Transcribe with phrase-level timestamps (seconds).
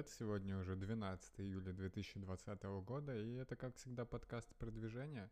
[0.00, 0.14] привет!
[0.18, 5.30] Сегодня уже 12 июля 2020 года, и это, как всегда, подкаст продвижения.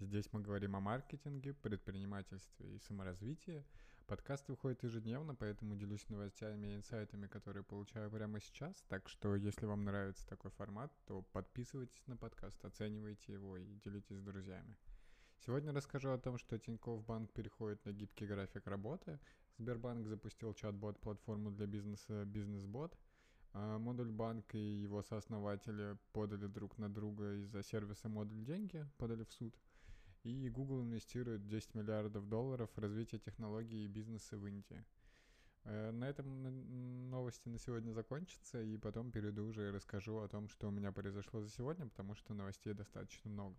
[0.00, 3.62] Здесь мы говорим о маркетинге, предпринимательстве и саморазвитии.
[4.06, 8.82] Подкаст выходит ежедневно, поэтому делюсь новостями и инсайтами, которые получаю прямо сейчас.
[8.88, 14.16] Так что, если вам нравится такой формат, то подписывайтесь на подкаст, оценивайте его и делитесь
[14.16, 14.76] с друзьями.
[15.44, 19.18] Сегодня расскажу о том, что Тинькофф Банк переходит на гибкий график работы.
[19.58, 22.96] Сбербанк запустил чат-бот платформу для бизнеса «Бизнесбот»,
[23.78, 29.32] модуль банк и его сооснователи подали друг на друга из-за сервиса модуль деньги, подали в
[29.32, 29.54] суд.
[30.24, 34.84] И Google инвестирует 10 миллиардов долларов в развитие технологий и бизнеса в Индии.
[35.64, 40.48] Э, на этом новости на сегодня закончатся, и потом перейду уже и расскажу о том,
[40.48, 43.56] что у меня произошло за сегодня, потому что новостей достаточно много.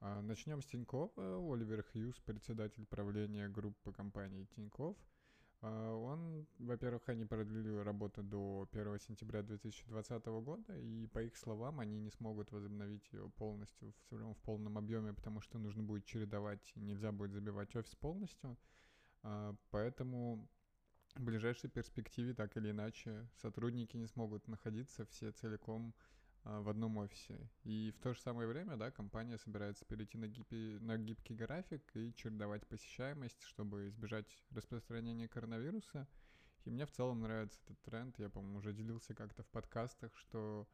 [0.00, 1.10] А, начнем с Тинькофф.
[1.16, 5.15] Оливер Хьюз, председатель правления группы компании Тинькофф, а,
[5.62, 11.98] он, во-первых, они продлили работу до 1 сентября 2020 года, и по их словам, они
[11.98, 16.72] не смогут возобновить ее полностью все равно в полном объеме, потому что нужно будет чередовать,
[16.76, 18.56] нельзя будет забивать офис полностью.
[19.22, 20.46] А, поэтому
[21.14, 26.15] в ближайшей перспективе так или иначе сотрудники не смогут находиться все целиком а,
[26.46, 27.50] в одном офисе.
[27.64, 31.82] И в то же самое время, да, компания собирается перейти на, гипи, на гибкий график
[31.96, 36.06] и чередовать посещаемость, чтобы избежать распространения коронавируса.
[36.64, 38.18] И мне в целом нравится этот тренд.
[38.18, 40.68] Я, по-моему, уже делился как-то в подкастах, что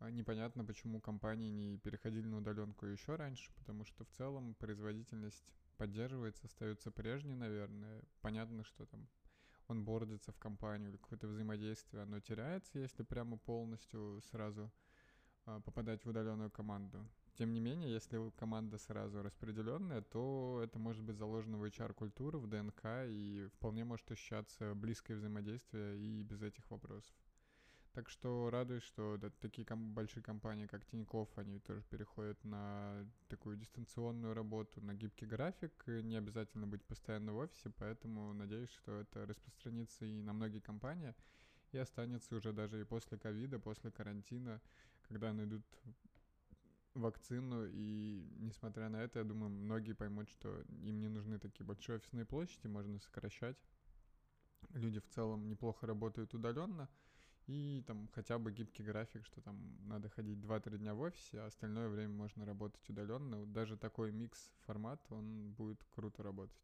[0.00, 5.44] а, непонятно, почему компании не переходили на удаленку еще раньше, потому что в целом производительность
[5.76, 8.02] поддерживается, остается прежней, наверное.
[8.20, 9.08] Понятно, что там
[9.68, 14.81] он бордится в компанию какое-то взаимодействие, оно теряется, если прямо полностью сразу а,
[15.64, 17.06] попадать в удаленную команду.
[17.34, 22.46] Тем не менее, если команда сразу распределенная, то это может быть заложено в HR-культуру, в
[22.46, 27.14] ДНК, и вполне может ощущаться близкое взаимодействие и без этих вопросов.
[27.94, 33.06] Так что радуюсь, что да, такие ком- большие компании, как Тинькофф, они тоже переходят на
[33.28, 35.72] такую дистанционную работу, на гибкий график.
[35.86, 41.14] Не обязательно быть постоянно в офисе, поэтому надеюсь, что это распространится и на многие компании,
[41.72, 44.62] и останется уже даже и после ковида, после карантина,
[45.08, 45.62] когда найдут
[46.94, 51.96] вакцину, и несмотря на это, я думаю, многие поймут, что им не нужны такие большие
[51.96, 53.56] офисные площади, можно сокращать.
[54.74, 56.88] Люди в целом неплохо работают удаленно,
[57.46, 61.46] и там хотя бы гибкий график, что там надо ходить 2-3 дня в офисе, а
[61.46, 63.46] остальное время можно работать удаленно.
[63.46, 66.56] Даже такой микс формат, он будет круто работать.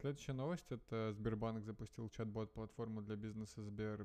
[0.00, 4.04] Следующая новость— это Сбербанк запустил чат-бот платформу для бизнеса Сбер а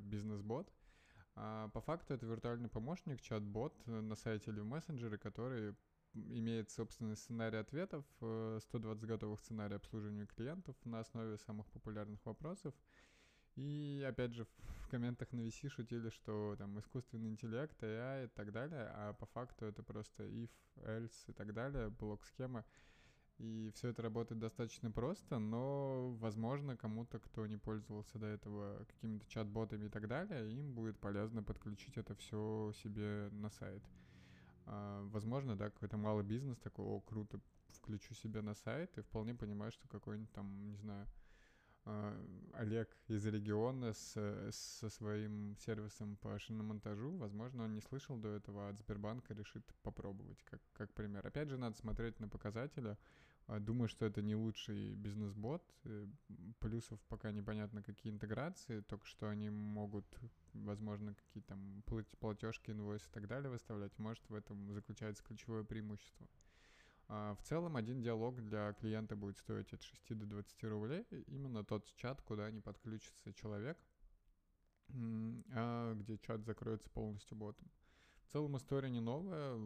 [1.34, 5.74] по факту это виртуальный помощник, чат-бот э, на сайте или в мессенджере, который
[6.14, 12.74] имеет собственный сценарий ответов, 120 э, готовых сценариев обслуживания клиентов на основе самых популярных вопросов.
[13.56, 18.52] И опять же в комментах на VC шутили, что там искусственный интеллект, AI и так
[18.52, 22.64] далее, а по факту это просто if, else и так далее, блок-схема.
[23.40, 29.26] И все это работает достаточно просто, но, возможно, кому-то, кто не пользовался до этого какими-то
[29.28, 33.82] чат-ботами и так далее, им будет полезно подключить это все себе на сайт.
[34.66, 37.40] А, возможно, да, какой-то малый бизнес такой, о, круто,
[37.70, 41.06] включу себе на сайт и вполне понимаю, что какой-нибудь там, не знаю,
[41.86, 42.14] а,
[42.52, 48.66] Олег из региона с, со своим сервисом по шиномонтажу, возможно, он не слышал до этого,
[48.66, 51.26] а от Сбербанка решит попробовать, как, как пример.
[51.26, 52.98] Опять же, надо смотреть на показатели,
[53.48, 55.62] думаю, что это не лучший бизнес-бот.
[55.84, 56.06] Э,
[56.60, 60.06] плюсов пока непонятно, какие интеграции, только что они могут,
[60.52, 61.82] возможно, какие там
[62.18, 63.98] платежки, инвойсы и так далее выставлять.
[63.98, 66.28] Может, в этом заключается ключевое преимущество.
[67.08, 71.04] А, в целом, один диалог для клиента будет стоить от 6 до 20 рублей.
[71.26, 73.76] Именно тот чат, куда не подключится человек,
[75.52, 77.68] а где чат закроется полностью ботом.
[78.30, 79.58] В целом история не новая.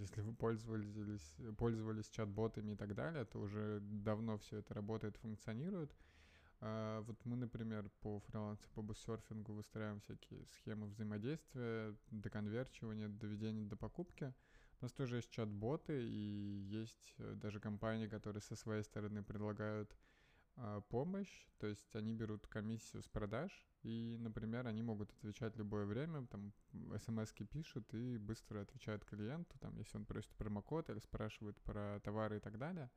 [0.00, 5.94] Если вы пользовались, пользовались чат-ботами и так далее, то уже давно все это работает, функционирует.
[6.58, 13.66] А вот мы, например, по фрилансу, по буссерфингу выстраиваем всякие схемы взаимодействия, до конверчивания, доведения
[13.66, 14.34] до покупки.
[14.80, 19.96] У нас тоже есть чат-боты, и есть э, даже компании, которые со своей стороны предлагают
[20.88, 23.50] помощь, то есть они берут комиссию с продаж,
[23.82, 26.52] и, например, они могут отвечать любое время, там,
[26.98, 32.36] смс пишут и быстро отвечают клиенту, там, если он просит промокод или спрашивает про товары
[32.36, 32.90] и так далее.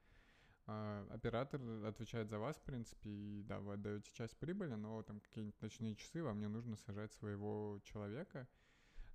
[0.68, 5.19] А, оператор отвечает за вас, в принципе, и да, вы отдаете часть прибыли, но там
[5.19, 8.48] какие-нибудь ночные часы вам не нужно сажать своего человека.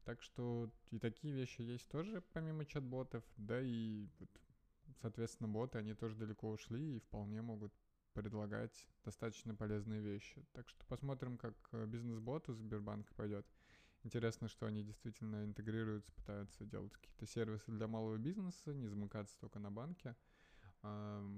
[0.05, 4.09] Так что и такие вещи есть тоже, помимо чат-ботов, да и,
[5.03, 7.73] соответственно, боты, они тоже далеко ушли и вполне могут
[8.13, 10.45] предлагать достаточно полезные вещи.
[10.53, 13.47] Так что посмотрим, как э, бизнес-бот у Сбербанка пойдет.
[14.03, 19.59] Интересно, что они действительно интегрируются, пытаются делать какие-то сервисы для малого бизнеса, не замыкаться только
[19.59, 20.17] на банке,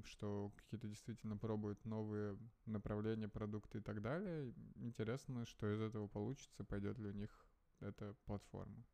[0.04, 4.54] что какие-то действительно пробуют новые направления, продукты и так далее.
[4.76, 7.30] Интересно, что из этого получится, пойдет ли у них
[7.80, 8.84] эта платформа.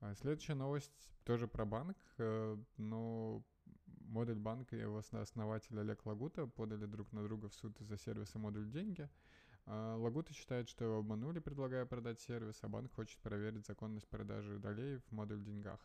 [0.00, 3.42] А следующая новость тоже про банк, э, но
[4.12, 8.38] модуль банка и его основатель Олег Лагута подали друг на друга в суд из-за сервиса
[8.38, 9.08] модуль деньги—
[9.66, 14.58] а, Лагута считает, что его обманули, предлагая продать сервис, а банк хочет проверить законность продажи
[14.58, 15.80] долей в модуль деньгах.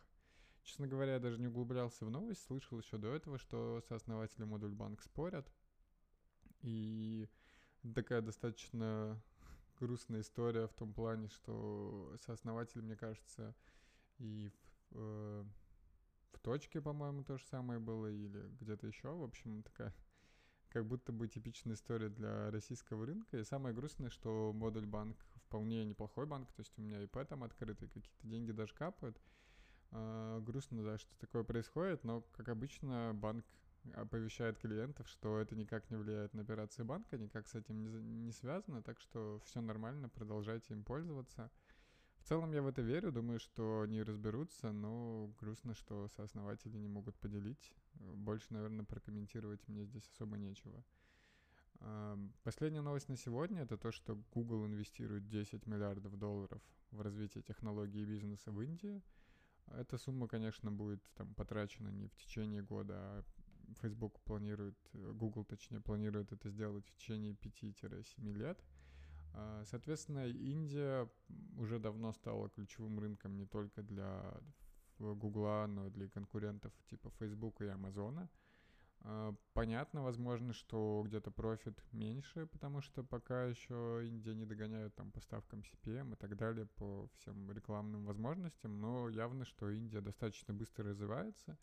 [0.62, 4.74] Честно говоря, я даже не углублялся в новость, слышал еще до этого, что сооснователи модуль
[4.74, 5.50] банк спорят.
[6.60, 7.28] И
[7.94, 9.22] такая достаточно
[9.78, 13.54] грустная история в том плане, что сооснователь, мне кажется,
[14.18, 14.52] и
[14.90, 15.44] э,
[16.32, 19.14] в точке, по-моему, то же самое было, или где-то еще.
[19.14, 19.94] В общем, такая
[20.70, 23.38] как будто бы типичная история для российского рынка.
[23.38, 25.16] И самое грустное, что модуль банк
[25.46, 29.20] вполне неплохой банк, то есть у меня ИП там открытый, какие-то деньги даже капают.
[29.90, 33.46] Uh, грустно, да, что такое происходит, но, как обычно, банк
[33.94, 38.32] оповещает клиентов, что это никак не влияет на операции банка, никак с этим не, не
[38.32, 41.50] связано, так что все нормально, продолжайте им пользоваться.
[42.28, 47.16] Целом я в это верю, думаю, что они разберутся, но грустно, что сооснователи не могут
[47.16, 47.72] поделить.
[47.94, 50.84] Больше, наверное, прокомментировать мне здесь особо нечего.
[52.42, 56.60] Последняя новость на сегодня— это то, что Google инвестирует 10 миллиардов долларов
[56.90, 59.02] в развитие технологий и бизнеса в Индии.
[59.68, 63.24] Эта сумма, конечно, будет там потрачена не в течение года, а
[63.80, 68.62] Facebook планирует, Google, точнее, планирует это сделать в течение 5-7 лет—
[69.64, 71.08] соответственно, Индия
[71.56, 74.34] уже давно стала ключевым рынком не только для
[74.98, 78.28] Гугла, но и для конкурентов типа Facebook и Амазона.
[79.02, 85.12] А, понятно, возможно, что где-то профит меньше, потому что пока еще Индия не догоняет там
[85.12, 90.88] поставкам CPM и так далее по всем рекламным возможностям, но явно, что Индия достаточно быстро
[90.88, 91.56] развивается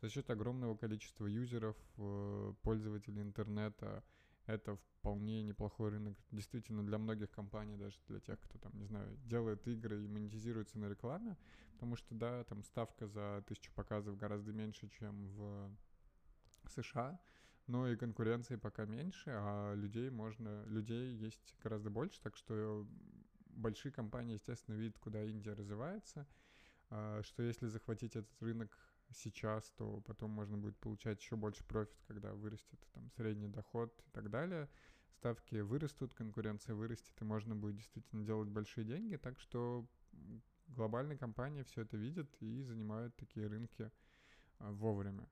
[0.00, 4.02] за счет огромного количества юзеров, э, пользователей интернета,
[4.46, 6.16] это вполне неплохой рынок.
[6.30, 10.78] Действительно для многих компаний, даже для тех, кто там, не знаю, делает игры и монетизируется
[10.78, 11.36] на рекламе,
[11.74, 15.70] потому что, да, там ставка за тысячу показов гораздо меньше, чем в
[16.68, 17.20] США,
[17.66, 22.86] но и конкуренции пока меньше, а людей можно, людей есть гораздо больше, так что
[23.46, 26.26] большие компании, естественно, видят, куда Индия развивается,
[26.90, 28.76] а, что если захватить этот рынок
[29.16, 34.10] сейчас, то потом можно будет получать еще больше профит, когда вырастет там средний доход и
[34.10, 34.68] так далее.
[35.14, 39.16] Ставки вырастут, конкуренция вырастет, и можно будет действительно делать большие деньги.
[39.16, 39.86] Так что
[40.68, 43.90] глобальные компании все это видят и занимают такие рынки
[44.58, 45.28] а, вовремя.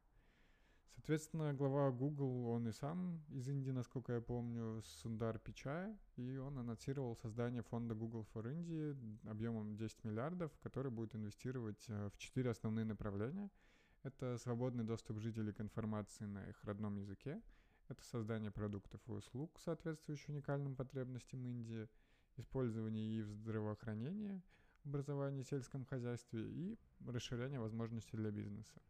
[0.94, 6.58] Соответственно, глава Google, он и сам из Индии, насколько я помню, Сундар Пичай, и он
[6.58, 8.94] анонсировал создание фонда Google for India
[9.28, 13.50] объемом 10 миллиардов, который будет инвестировать э, в четыре основные направления—
[14.02, 17.40] это свободный доступ жителей к информации на их родном языке,
[17.88, 21.88] это создание продуктов и услуг, соответствующих уникальным потребностям Индии,
[22.36, 24.40] использование ИИ в здравоохранении,
[24.84, 28.80] образовании, сельском хозяйстве и расширение возможностей для бизнеса.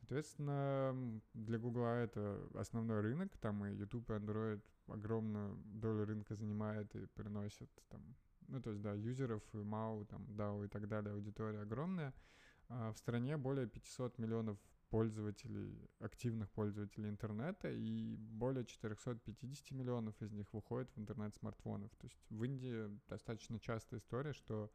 [0.00, 6.94] Соответственно, для Гугла это основной рынок, там и YouTube, и Android огромную долю рынка занимает
[6.94, 8.14] и приносит там,
[8.48, 12.12] ну, то есть, да, юзеров, и MAU, там, DAO и так далее, аудитория огромная—
[12.68, 14.58] в стране более 500 миллионов
[14.90, 21.90] пользователей, активных пользователей интернета, и более 450 миллионов из них выходит в интернет смартфонов.
[21.96, 24.70] То есть в Индии достаточно частая история, что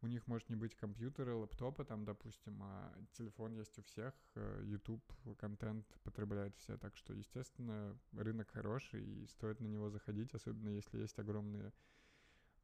[0.00, 4.62] у них может не быть компьютера, лэптопа там, допустим, а телефон есть у всех, э,
[4.64, 5.02] YouTube
[5.38, 11.00] контент потребляют все, так что, естественно, рынок хороший и стоит на него заходить, особенно если
[11.00, 11.72] есть огромные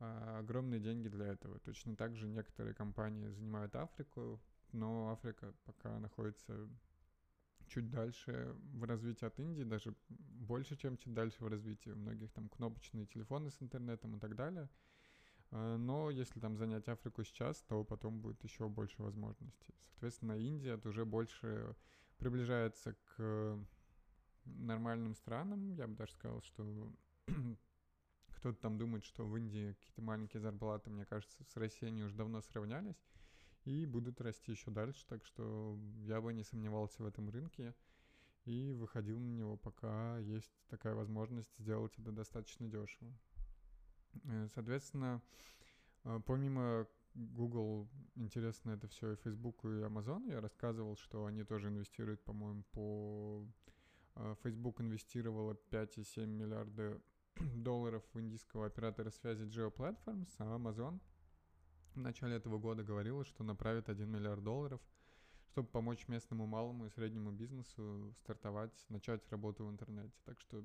[0.01, 1.59] а, огромные деньги для этого.
[1.61, 4.41] Точно так же некоторые компании занимают Африку,
[4.75, 6.69] но Африка пока находится
[7.67, 11.91] чуть дальше в развитии от Индии, даже больше, чем чуть дальше в развитии.
[11.91, 14.69] У многих там кнопочные телефоны с интернетом и так далее.
[15.51, 19.75] А, но если там занять Африку сейчас, то потом будет еще больше возможностей.
[19.91, 21.75] Соответственно, Индия это уже больше
[22.19, 23.59] приближается к
[24.45, 25.71] нормальным странам.
[25.73, 26.93] Я бы даже сказал, что
[28.37, 32.41] кто-то там думает, что в Индии какие-то маленькие зарплаты, мне кажется, с Россией уже давно
[32.43, 33.03] сравнялись
[33.65, 37.75] и будут расти еще дальше, так что я бы не сомневался в этом рынке
[38.45, 43.13] и выходил на него, пока есть такая возможность сделать это достаточно дешево.
[44.25, 45.23] Э, соответственно,
[46.05, 51.69] э, помимо Google, интересно это все и Facebook, и Amazon, я рассказывал, что они тоже
[51.69, 53.47] инвестируют, по-моему, по...
[54.17, 57.01] Э, Facebook инвестировала 5,7 миллиарда
[57.57, 61.01] долларов в индийского оператора связи Geo Platforms, а Amazon—
[61.95, 64.81] в начале этого года говорила, что направит 1 миллиард долларов,
[65.49, 70.15] чтобы помочь местному малому и среднему бизнесу стартовать, начать работу в интернете.
[70.25, 70.65] Так что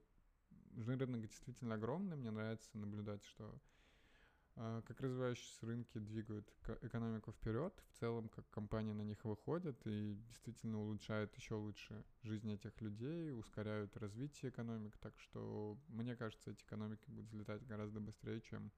[0.75, 2.17] рынок действительно огромный.
[2.17, 3.59] Мне нравится наблюдать, что
[4.55, 10.15] а, как развивающиеся рынки двигают экономику вперед, в целом, как компании на них выходят и
[10.27, 16.63] действительно улучшают еще лучше жизнь этих людей, ускоряют развитие экономик, так что, мне кажется, эти
[16.63, 18.71] экономики будут взлетать гораздо быстрее, чем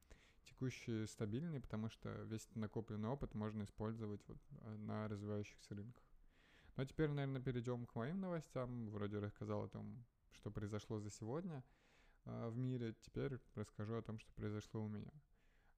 [0.44, 6.04] текущие стабильные, потому что весь накопленный опыт можно использовать вот а, на развивающихся рынках.
[6.76, 8.88] Ну а теперь, наверное, перейдем к моим новостям.
[8.90, 11.62] Вроде рассказал о том, что произошло за сегодня
[12.24, 12.94] э, в мире.
[13.02, 15.12] Теперь расскажу о том, что произошло у меня.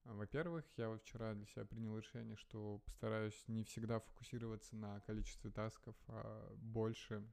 [0.05, 5.51] Во-первых, я вот вчера для себя принял решение, что постараюсь не всегда фокусироваться на количестве
[5.51, 7.27] тасков, а больше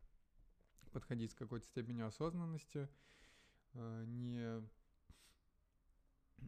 [0.92, 2.88] подходить с какой-то степенью осознанности,
[3.74, 4.64] э, не,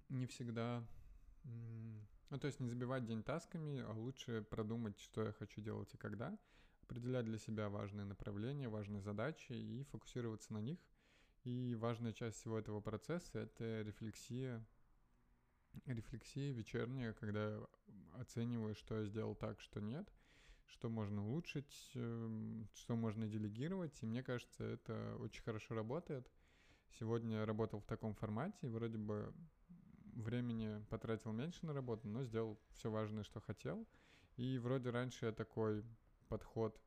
[0.10, 0.86] не всегда,
[1.44, 5.98] ну то есть не забивать день тасками, а лучше продумать, что я хочу делать и
[5.98, 6.38] когда,
[6.82, 10.80] определять для себя важные направления, важные задачи и фокусироваться на них.
[11.44, 14.66] И важная часть всего этого процесса— это рефлексия
[15.86, 17.60] рефлексия вечерняя, когда
[18.14, 20.08] оцениваю, что я сделал так, что нет,
[20.68, 24.02] что можно улучшить, эм, что можно делегировать.
[24.02, 26.30] И мне кажется, это очень хорошо работает.
[27.00, 29.34] Сегодня я работал в таком формате, и вроде бы
[30.16, 33.88] времени потратил меньше на работу, но сделал все важное, что хотел.
[34.38, 35.84] И вроде раньше я такой
[36.28, 36.80] подход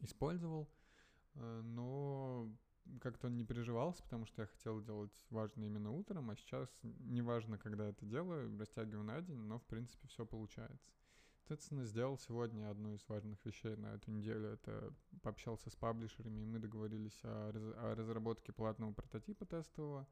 [0.00, 0.68] использовал,
[1.34, 2.48] э, но
[3.00, 7.58] как-то он не переживался, потому что я хотел делать важное именно утром, а сейчас неважно,
[7.58, 10.92] когда это делаю, растягиваю на день, но в принципе все получается.
[11.38, 14.48] Соответственно, сделал сегодня одну из важных вещей на эту неделю.
[14.48, 20.08] Это пообщался с паблишерами, и мы договорились о, раз, о разработке платного прототипа тестового.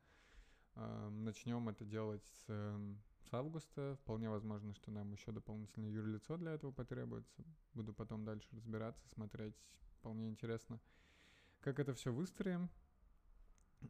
[0.77, 3.97] Начнем это делать с, с августа.
[4.03, 7.45] Вполне возможно, что нам еще дополнительное юрлицо для этого потребуется.
[7.75, 9.55] Буду потом дальше разбираться, смотреть.
[10.01, 10.81] Вполне интересно
[11.65, 12.69] как это все выстроим.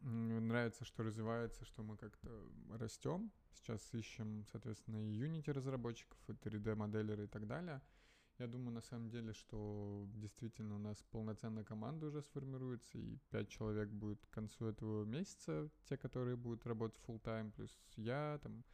[0.01, 2.29] Нравится, что развивается, что мы как-то
[2.71, 3.31] растем.
[3.53, 7.81] Сейчас ищем, соответственно, и Unity разработчиков, и 3D-моделеры и так далее.
[8.37, 13.47] Я думаю, на самом деле, что действительно у нас полноценная команда уже сформируется, и 5
[13.47, 18.65] человек будет к концу этого месяца, те, которые будут работать full time плюс я, там,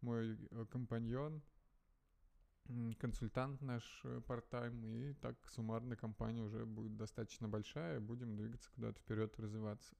[0.00, 1.42] мой э, компаньон,
[2.98, 9.00] консультант наш э, part-time, и так суммарно компания уже будет достаточно большая, будем двигаться куда-то
[9.00, 9.94] вперед, развиваться.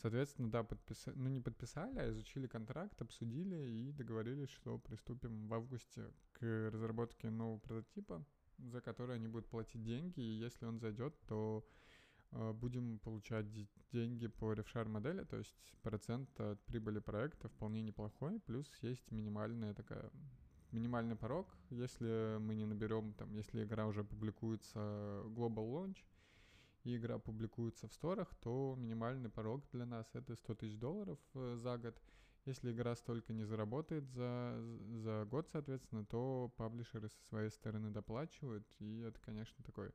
[0.00, 5.54] Соответственно, да, подписали, ну не подписали, а изучили контракт, обсудили и договорились, что приступим в
[5.54, 8.24] августе к разработке нового прототипа,
[8.58, 11.66] за который они будут платить деньги, и если он зайдет, то
[12.30, 13.46] э, будем получать
[13.90, 19.74] деньги по ревшар модели, то есть процент от прибыли проекта вполне неплохой, плюс есть минимальная
[19.74, 20.12] такая
[20.70, 24.78] минимальный порог, если мы не наберем, там, если игра уже публикуется
[25.34, 25.96] Global Launch,
[26.84, 31.56] и игра публикуется в сторах, то минимальный порог для нас это 100 тысяч долларов э,
[31.56, 32.00] за год.
[32.44, 34.58] Если игра столько не заработает за,
[35.02, 39.90] за год, соответственно, то паблишеры со своей стороны доплачивают, и это, конечно, такой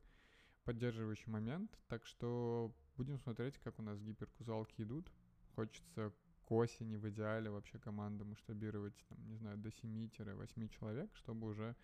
[0.63, 1.77] поддерживающий момент.
[1.87, 5.11] Так что будем смотреть, как у нас гиперкузалки идут.
[5.55, 6.13] Хочется
[6.45, 11.75] к осени в идеале вообще команду масштабировать, там, не знаю, до 7-8 человек, чтобы уже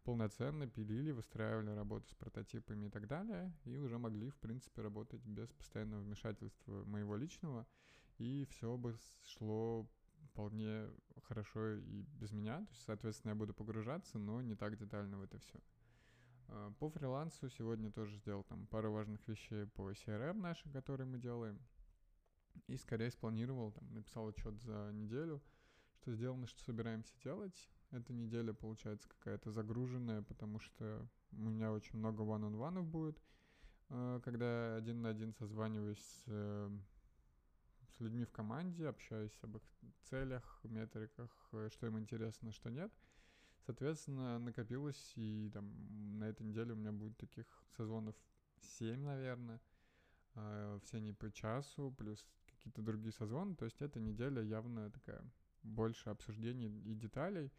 [0.00, 5.22] полноценно пилили, выстраивали работу с прототипами и так далее, и уже могли, в принципе, работать
[5.24, 7.66] без постоянного вмешательства моего личного,
[8.18, 9.88] и все бы шло
[10.30, 10.88] вполне
[11.24, 15.22] хорошо и без меня, то есть, соответственно, я буду погружаться, но не так детально в
[15.22, 15.58] это все.
[16.48, 21.18] А, по фрилансу сегодня тоже сделал там пару важных вещей по CRM наши, которые мы
[21.18, 21.58] делаем—
[22.66, 25.42] и скорее спланировал, там, написал отчет за неделю,
[26.00, 27.70] что сделано, что собираемся делать.
[27.90, 33.18] Эта неделя получается какая-то загруженная, потому что у меня очень много one-on-one будет,
[33.88, 36.70] э, когда один на один созваниваюсь с, э,
[37.96, 39.62] с людьми в команде, общаюсь об их
[40.02, 42.92] целях, метриках, э, что им интересно, что нет.
[43.64, 48.14] Соответственно, накопилось, и там на этой неделе у меня будет таких созвонов
[48.60, 49.60] 7, наверное.
[50.82, 53.56] Все они по часу, плюс какие-то другие созвоны.
[53.56, 55.22] То есть эта неделя явно такая
[55.62, 57.50] больше обсуждений и деталей.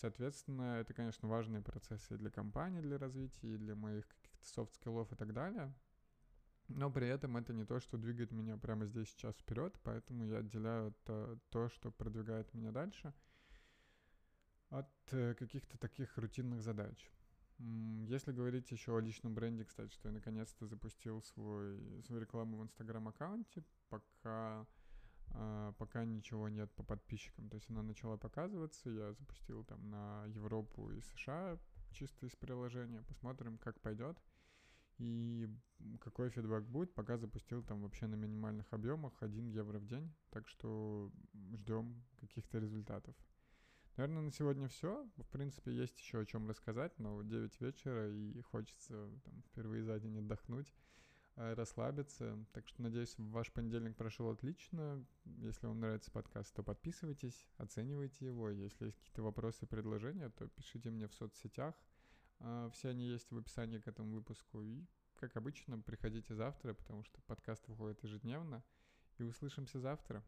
[0.00, 5.16] Соответственно, это, конечно, важные процессы для компании, для развития, и для моих каких-то софт-скиллов и
[5.16, 5.74] так далее.
[6.68, 10.38] Но при этом это не то, что двигает меня прямо здесь сейчас вперед, поэтому я
[10.38, 13.12] отделяю то, то что продвигает меня дальше,
[14.68, 17.10] от э, каких-то таких рутинных задач.
[17.58, 22.62] Если говорить еще о личном бренде, кстати, что я наконец-то запустил свой, свою рекламу в
[22.62, 24.64] Инстаграм-аккаунте, пока
[25.78, 27.48] пока ничего нет по подписчикам.
[27.48, 31.58] То есть она начала показываться, я запустил там на Европу и США
[31.92, 33.02] чисто из приложения.
[33.02, 34.18] Посмотрим, как пойдет
[34.98, 35.48] и
[36.00, 36.94] какой фидбэк будет.
[36.94, 40.12] Пока запустил там вообще на минимальных объемах 1 евро в день.
[40.30, 41.10] Так что
[41.52, 43.14] ждем каких-то результатов.
[43.96, 45.08] Наверное, на сегодня все.
[45.16, 49.98] В принципе, есть еще о чем рассказать, но 9 вечера и хочется там, впервые за
[49.98, 50.72] день отдохнуть.
[51.38, 52.36] Э, расслабиться.
[52.52, 55.04] Так что, надеюсь, ваш понедельник прошел отлично.
[55.24, 58.50] Если вам нравится подкаст, то подписывайтесь, оценивайте его.
[58.50, 61.76] Если есть какие-то вопросы и предложения, то пишите мне в соцсетях.
[62.40, 64.62] Э, все они есть в описании к этому выпуску.
[64.62, 64.84] И,
[65.20, 68.64] как обычно, приходите завтра, потому что подкаст выходит ежедневно.
[69.18, 70.24] И услышимся завтра.